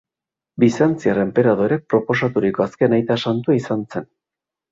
[0.61, 4.09] Bizantziar enperadoreak proposaturiko azken aita santua izan zen.